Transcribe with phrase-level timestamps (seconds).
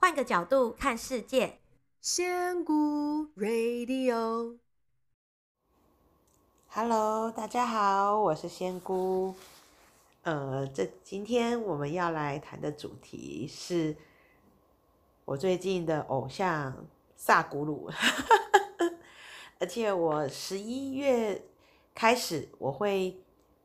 [0.00, 1.58] 换个角度看世界，
[2.00, 4.52] 仙姑 Radio，Hello，
[7.32, 9.34] 大家好，我是仙姑。
[10.22, 13.96] 呃，这今天我们要来谈的主题是
[15.24, 16.86] 我最近的偶像
[17.16, 17.90] 萨古鲁，
[19.58, 21.42] 而且我十一月
[21.92, 23.20] 开始我会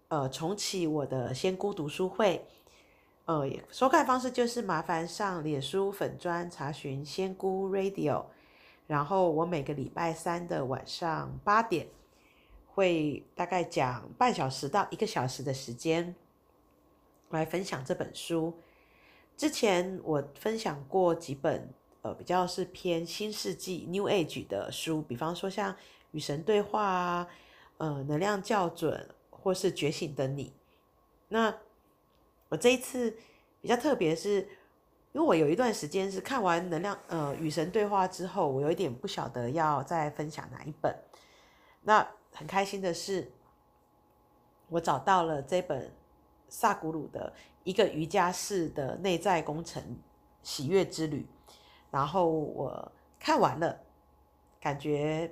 [0.08, 2.48] 呃重启我的仙姑读书会。
[3.26, 8.26] 呃，收看方式就是麻烦上脸书粉砖查询仙姑 Radio，
[8.86, 11.88] 然后我每个礼拜三的晚上八点
[12.68, 16.14] 会大概讲半小时到一个小时的时间
[17.30, 18.54] 来分享这本书。
[19.38, 25.74] 之前我分享过几本呃比较是偏新世纪 New Age 的书，比方说像
[26.12, 27.28] 与神对话啊，
[27.78, 30.52] 呃能量校准或是觉醒的你，
[31.30, 31.56] 那。
[32.54, 33.12] 我这一次
[33.62, 34.48] 比较特别，是
[35.12, 40.96] 因为我有一段时间是看完能量呃与神对话之后，我有一点不晓得要再分享哪一本。
[41.82, 43.32] 那很开心的是，
[44.70, 45.92] 我找到了这本
[46.48, 49.82] 萨古鲁的一个瑜伽士的内在工程
[50.44, 51.26] 喜悦之旅，
[51.90, 53.80] 然后我看完了，
[54.62, 55.32] 感觉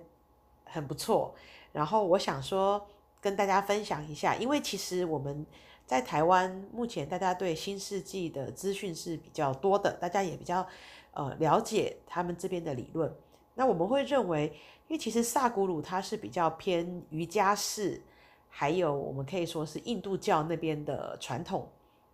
[0.66, 1.36] 很不错。
[1.72, 2.84] 然后我想说
[3.22, 5.46] 跟大家分享一下，因为其实我们。
[5.92, 10.66] 在台湾，目前大家对新世纪的资讯是比较多的，大家也比较
[11.12, 13.14] 呃了解他们这边的理论。
[13.56, 14.46] 那我们会认为，
[14.88, 18.02] 因为其实萨古鲁他是比较偏瑜伽式，
[18.48, 21.68] 还有我们可以说是印度教那边的传统。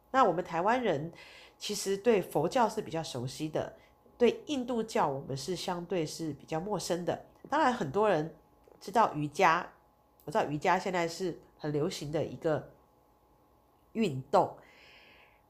[0.10, 1.14] 那我们台湾人
[1.60, 3.72] 其实对佛教是比较熟悉的，
[4.18, 7.26] 对印度教我们是相对是比较陌生的。
[7.48, 8.34] 当然，很多人
[8.82, 9.72] 知道瑜伽，
[10.26, 12.72] 我知道瑜伽现在是很流行的一个。
[13.98, 14.56] 运动，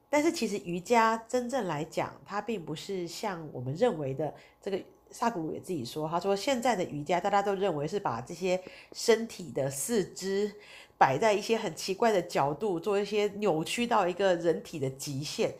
[0.09, 4.80] 但是其实瑜伽真正来讲，它并不是像我们认为的这个。
[5.09, 10.54] 萨古鲁也自己说，他说现在的瑜伽大家都认为是把这些身体的四肢
[10.98, 15.55] 摆在一些很奇怪的角度，做一些扭曲到一个人体的极限，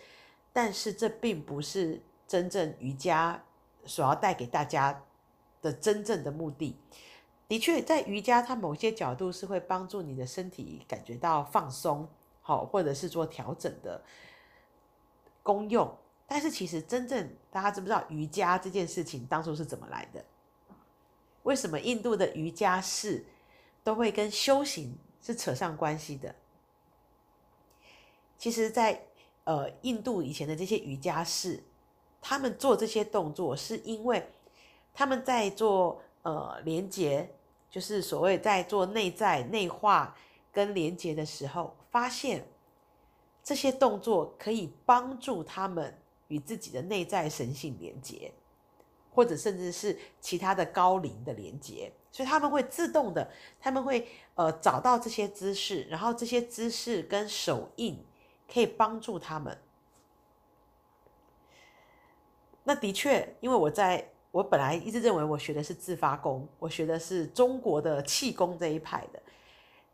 [0.51, 3.41] 但是这并不是真正瑜伽
[3.85, 5.01] 所要带给大家
[5.62, 6.75] 的真正的目的。
[7.47, 12.06] 的确，在瑜伽它某些角度是会帮助你的身体感觉到放松。
[12.47, 14.02] 好，或者是做调整的
[15.44, 15.94] 功用，
[16.25, 20.24] 但是其实真正大家知不知道瑜伽这件事情当初是怎么来的？
[21.44, 23.25] 为什么印度的瑜伽士
[23.84, 26.34] 都会跟修行是扯上关系的？
[28.38, 29.03] 其实在，
[29.44, 31.62] 呃印度以前的这些瑜伽士，
[32.22, 34.25] 他们做这些动作是因为
[34.94, 37.30] 他们在做呃连接，
[37.69, 40.16] 就是所谓在做内在内化
[40.57, 41.75] 跟连接的时候。
[41.90, 42.45] 发现
[43.41, 45.97] 这些动作可以帮助他们
[46.28, 48.31] 与自己的内在神性连接，
[49.09, 53.28] 或者甚至是其他的高灵的连接，所以他们会自动的，
[53.59, 58.06] 他们会呃找到这些姿势，然后这些姿势跟手印
[58.53, 59.57] 可以帮助他们。
[62.63, 69.24] 那的确，因为我在我本来一直认为我学的是自发功，我学的是中国的气功这一派的。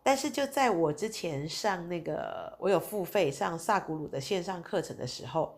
[0.06, 5.58] 但是就在我之前上那个，我有付费上萨古鲁的线上课程的时候，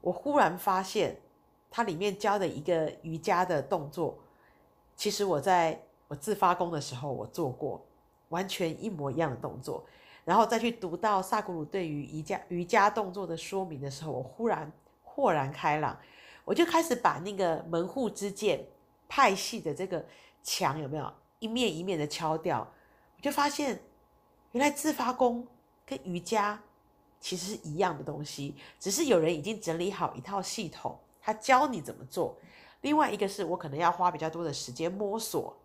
[0.00, 1.16] 我忽然发现，
[1.68, 4.16] 它里面教的一个瑜伽的动作，
[4.94, 7.84] 其实我在我自发功的时候我做过，
[8.28, 9.84] 完全一模一样的动作，
[10.24, 14.70] 然后再去读到萨古鲁对于瑜伽瑜伽动作的说明的时候，我忽然
[15.02, 15.98] 豁然开朗，
[16.44, 18.64] 我就开始把那个门户之见
[19.08, 20.04] 派系的这个
[20.44, 22.64] 墙有没有一面一面的敲掉。
[23.18, 23.82] 我就发现，
[24.52, 25.46] 原来自发功
[25.84, 26.62] 跟瑜伽
[27.20, 32.36] 其实是一样的东西，只是有人已经整理好一套系统，他教你怎么做。
[32.82, 35.56] 另外一个是我可能要花比较多的时间摸索，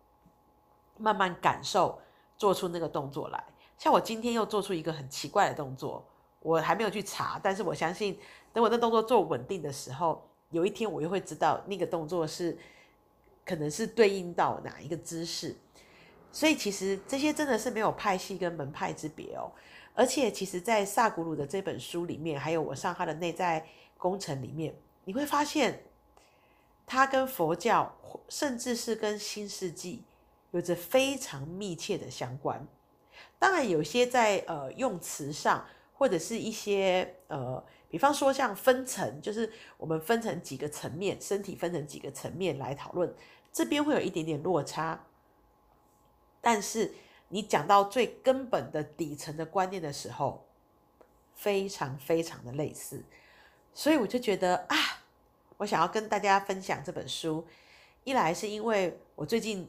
[0.98, 1.96] 慢慢感受，
[2.36, 3.44] 做出那个动作来。
[3.78, 6.04] 像我今天又做出一个很奇怪的动作，
[6.40, 8.18] 我还没有去查，但是我相信，
[8.52, 12.58] 等我那动作做稳定的时候，有一天我又会知道那个动作是
[13.44, 15.56] 可能是对应到哪一个姿势。
[16.34, 19.52] 所以其实这些真的是没有派系跟门派之别哦，
[19.94, 23.64] 而且其实，在萨古鲁的这本书里面，还有我上他的内在
[23.96, 25.84] 工程里面，你会发现，
[26.84, 27.96] 他跟佛教，
[28.28, 30.02] 甚至是跟新世纪，
[30.50, 32.66] 有着非常密切的相关。
[33.38, 43.14] 当然，有些在呃用词上，或者是一些呃，比方说像分层，就是我们分成几个层面，身体分成几个层面来讨论，
[43.52, 45.00] 这边会有一点点落差。
[46.44, 46.94] 但是
[47.28, 50.46] 你讲到最根本的底层的观念的时候，
[51.34, 53.02] 非常非常的类似，
[53.72, 54.76] 所以我就觉得啊，
[55.56, 57.44] 我想要跟大家分享这本书，
[58.04, 59.68] 一来是因为我最近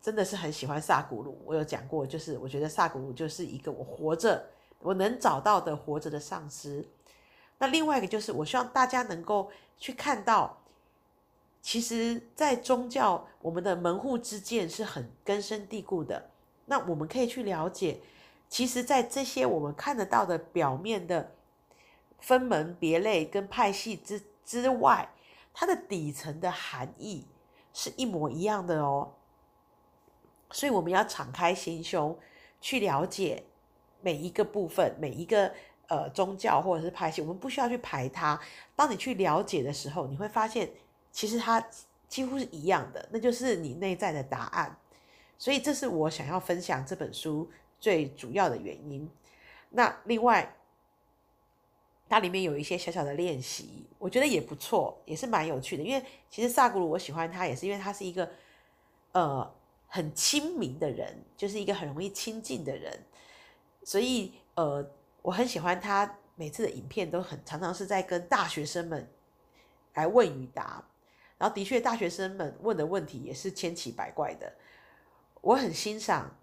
[0.00, 4.48] 真的是很喜欢萨古鲁，我有讲过，就是我觉得萨古鲁就是一个我活着
[4.78, 6.86] 我能找到的活着的上师。
[7.58, 10.59] 那另外一个就是，我希望大家能够去看到，
[11.62, 16.30] 其实，在宗教我们的门户之见是很根深蒂固的。
[16.66, 18.00] 那我们可以去了解，
[18.48, 21.34] 其实，在这些我们看得到的表面的
[22.18, 25.10] 分门别类跟派系之之外，
[25.52, 27.26] 它的底层的含义
[27.72, 29.12] 是一模一样的哦。
[30.50, 32.18] 所以我们要敞开心胸
[32.60, 33.44] 去了解
[34.00, 35.52] 每一个部分，每一个。
[35.90, 38.40] 呃，宗教或者是派系，我们不需要去排它。
[38.76, 40.70] 当你去了解的时候，你会发现，
[41.12, 41.64] 其实它
[42.08, 44.76] 几乎是一样的，那就是你内在的答案。
[45.38, 49.08] 所以，这是我想要分享这本书最主要的原因。
[49.70, 50.54] 那另外，
[52.08, 55.82] 它里面有一些小小的练习，我觉得也不错，也是蛮有趣的。
[55.82, 58.30] 因为其实萨古鲁我喜欢他，也是因为他是一个
[59.12, 59.54] 呃
[59.86, 63.04] 很亲民的人，就是一个很容易亲近的人，
[63.84, 64.88] 所以呃。
[65.22, 69.06] 我很喜欢他每次的影片，都很常常是在跟大学生们
[69.92, 70.82] 来问与答，
[71.40, 74.52] 然后的确大学生们问的问题也是千奇百怪的。
[75.40, 76.36] 我很欣赏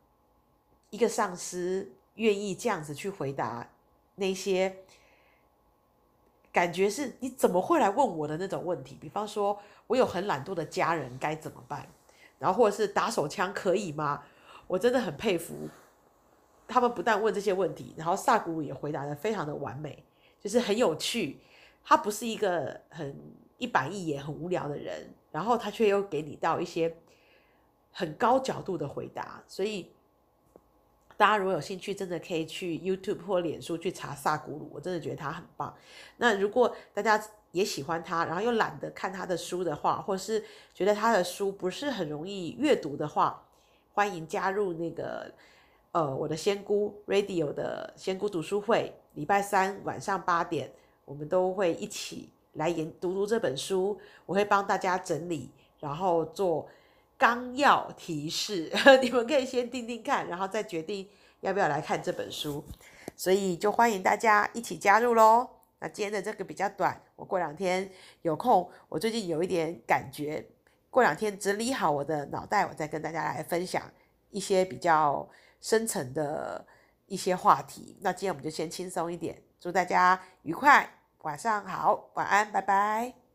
[0.90, 3.70] 一个上司愿意这样子去回答
[4.16, 4.76] 那些
[6.52, 11.88] 感觉是你怎么会来问我的那种问题，比方说我有很懒惰的家人该怎么办，
[12.40, 14.24] 然后或者是打手枪可以吗？
[14.66, 15.70] 我真的很佩服。
[16.68, 20.04] 他们不但问这些问题，然后萨古也回答得非常的完美，
[20.42, 21.40] 就是很有趣。
[21.86, 23.16] 他不是一个很
[23.58, 26.96] 一板一眼、很无聊的人，然后他却又给你到一些
[27.92, 29.44] 很高角度的回答。
[29.48, 29.92] 所以
[31.16, 35.76] 大家如果有兴趣，真的可以去 YouTube 或脸书去查萨古鲁，我真的觉得他很棒。
[36.18, 37.22] 那如果大家
[37.52, 40.44] 也喜欢他，然后又懒得看他的书的话，或是
[40.74, 43.44] 觉得他的书不是很容易阅读的话，
[43.94, 45.32] 欢迎加入那个。
[45.94, 50.72] 呃，我的仙姑 Radio 的仙姑读书会，礼拜三晚上八点，
[51.06, 54.00] 我们都会一起来研读读这本书。
[54.28, 55.50] 我会帮大家整理，
[55.80, 56.68] 然后做
[57.18, 58.72] 纲要提示，
[59.02, 61.08] 你们可以先听听看，然后再决定
[61.40, 62.64] 要不要来看这本书。
[63.16, 65.48] 所以就欢迎大家一起加入喽。
[65.80, 67.90] 那今天的这个比较短，我过两天
[68.22, 70.46] 有空，我最近有一点感觉，
[70.90, 73.84] 过两天整理好我的脑袋，我再跟大家来分享
[74.30, 75.28] 一些比较。
[75.60, 76.64] 深层的
[77.08, 80.88] 一些话题，那今天我们就先轻松一点，祝大家愉快，
[81.28, 83.27] 晚上好，晚安，拜拜。